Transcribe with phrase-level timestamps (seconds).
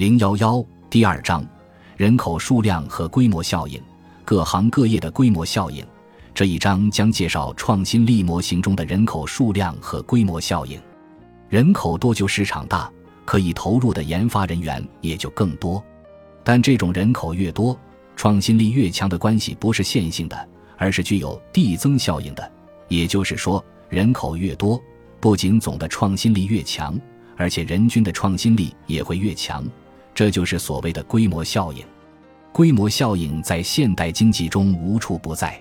[0.00, 1.46] 零幺幺第二章：
[1.98, 3.78] 人口数量和规模效应，
[4.24, 5.84] 各行各业的规模效应。
[6.32, 10.80] 这一章将介绍创新力模型中的人口数量和规模效应。
[11.50, 12.90] 人口多就市场大，
[13.26, 15.84] 可以投入的研发人员也就更多。
[16.42, 17.78] 但这种人口越多，
[18.16, 20.48] 创新力越强的关系不是线性的，
[20.78, 22.52] 而是具有递增效应的。
[22.88, 24.80] 也就是说，人口越多，
[25.20, 26.98] 不仅总的创新力越强，
[27.36, 29.62] 而且人均的创新力也会越强。
[30.14, 31.84] 这就是所谓的规模效应。
[32.52, 35.60] 规模效应在现代经济中无处不在。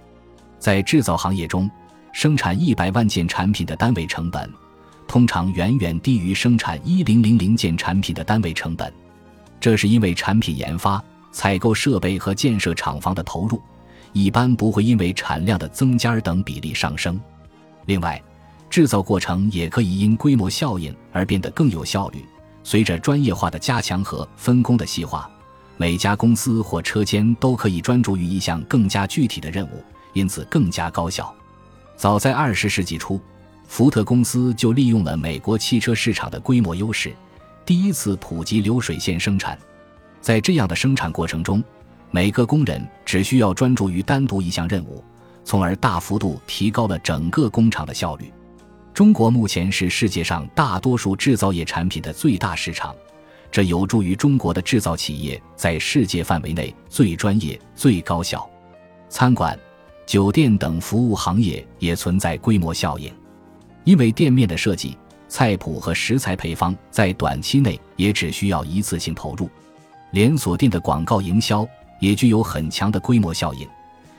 [0.58, 1.70] 在制造行业中，
[2.12, 4.52] 生产一百万件产品的单位成本，
[5.08, 8.92] 通常远远低于生产一零零零件产品的单位成本。
[9.60, 13.62] 这是因为产品研发、采购设备和建设厂房的投入，
[14.12, 17.20] 一般不会因为产量的增加等比例上升。
[17.86, 18.22] 另外，
[18.70, 22.26] 制造过程也可以因规模效应而变得更有效率。
[22.64, 25.30] 随着专业化的加强和分工的细化，
[25.78, 31.34] 每家公司或车间都可以专注于一项更加具体的任务，因此更加高效。
[31.96, 33.20] 早在二十世纪初，
[33.68, 37.14] 福特公司就利用了美国汽车市场的规模优势，
[37.66, 39.58] 第一次普及流水线生产。
[40.22, 41.64] 在这样的生产过程中，
[42.12, 45.04] 每个工人只需要专注于单独一项任务，
[45.44, 48.32] 从而大幅度提高了整个工厂的效率。
[48.94, 52.94] 中国目前是世界上大多数制造业产品的最大市场，
[53.50, 58.50] 这有助于中国的制造企业在世界范围内最专业、最高效。
[59.08, 59.58] 餐馆、
[60.06, 63.14] 酒店等服务行业也存在规模效应，
[63.86, 64.98] 因为店面的设计、
[65.30, 69.50] 菜谱和食材配方在短期内也只需要一次性投入。
[70.12, 71.66] 连锁店的广告营销
[72.02, 73.68] 也具有很强的规模效应，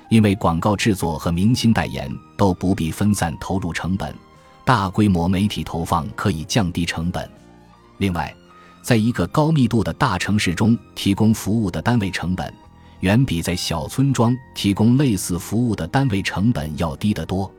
[0.09, 4.15] 因为广告制作和明星代言都不必分散投入成本。
[4.71, 7.29] 大规模媒体投放可以降低成本。
[7.99, 8.33] 另外，
[8.83, 12.55] 在一个高密度的大城市中提供服务的单位成本，
[13.01, 17.53] 远比在小村庄提供类似服务的单位成本要低得多。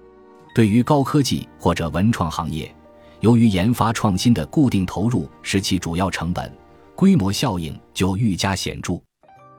[0.55, 2.73] 对于高科技或者文创行业，
[3.19, 6.49] 由于研发创新的固定投入是其主要成本，
[6.95, 8.93] 规模效应就愈加显著。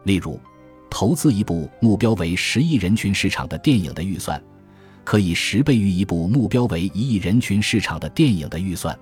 [0.05, 0.41] 例如，
[0.89, 4.43] 投资一部目标为十亿人群市场的电影的预算。
[5.05, 8.97] 可以十倍于一部目标为一亿人群市场的电影的预算。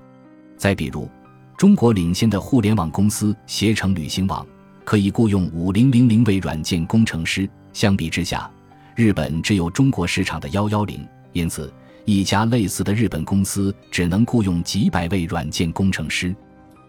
[0.56, 1.08] 再比如，
[1.56, 4.46] 中国领先的互联网公司携程旅行网
[4.84, 8.50] 可以雇佣五零零零位软件工程师，相比之下，
[8.94, 11.72] 日本只有中国市场的幺幺零，因此
[12.06, 16.34] 一家类似的日本公司只能雇佣几百位软件工程师，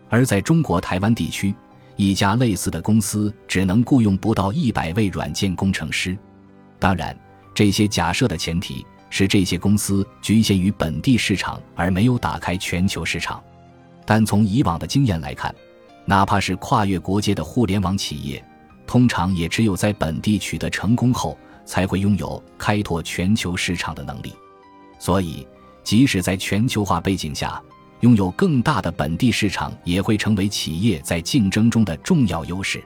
[0.09, 1.53] 而在中国台湾地区，
[1.95, 6.17] 一家类似的公司只能雇佣不到一百位软件工程师。
[6.79, 7.15] 当然，
[7.53, 8.85] 这些假设的前提。
[9.11, 13.43] 使这些公司局限于本地市场，而没有打开全球市场。
[14.03, 15.53] 但从以往的经验来看，
[16.05, 18.43] 哪怕是跨越国界的互联网企业，
[18.87, 24.33] 通常也只有在本地取得成功后，才会拥有开拓全球市场的能力。
[24.97, 25.45] 所以，
[25.83, 27.61] 即使在全球化背景下，
[27.99, 32.83] 拥有更大的本地市场也会成为企业在竞争中的重要优势。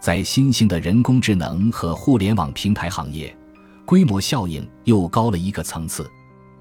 [0.00, 3.36] 在新兴的人工智能和互联网平台行业。
[3.90, 6.08] 规模效应又高了一个层次。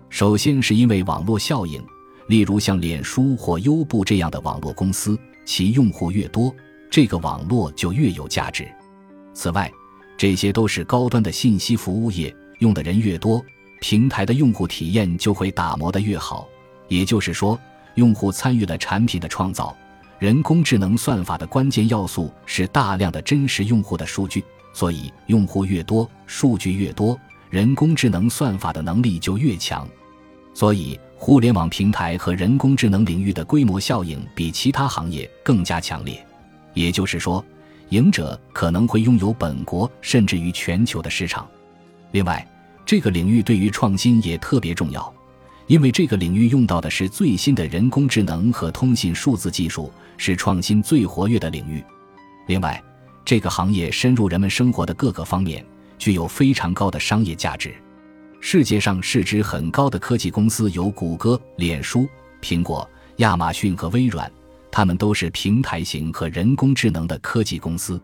[0.09, 1.79] 首先是因为网络效应，
[2.27, 6.51] 例如像脸书或优步这样的网络公司，其用户越多，
[6.89, 8.67] 这个网络就越有价值。
[9.31, 9.71] 此外，
[10.17, 13.45] 这些都是高端的信息服务业，用的人越多，
[13.79, 16.49] 平台的用户体验就会打磨得越好。
[16.87, 17.59] 也就是说，
[17.93, 19.77] 用户参与了产品的创造。
[20.17, 24.43] 人工智能算法的关键要素是大量的真实用户的数据。
[24.73, 27.19] 所以，用户越多，数据越多，
[27.49, 29.87] 人工智能算法的能力就越强。
[30.53, 36.25] 所以，互联网平台和人工智能领域的规模效应比其他行业更加强烈。
[36.73, 37.43] 也就是说，
[37.89, 41.47] 赢者可能会拥有本国甚至于全球的市场。
[42.11, 42.47] 另外，
[42.85, 45.13] 这个领域对于创新也特别重要，
[45.67, 51.83] 因为这个领域用到的是最新的人工智能和通信数字技术，是创新最活跃的领域。
[52.47, 52.81] 另外，
[53.29, 55.63] 这个行业深入人们生活的各个方面，
[55.99, 57.71] 具有非常高的商业价值。
[58.39, 62.09] 世界上市值很高的科技公司有谷歌、脸书、
[62.41, 64.31] 苹果、亚马逊和微软，
[64.71, 68.01] 它们都是平台型和人工智能的科技公司。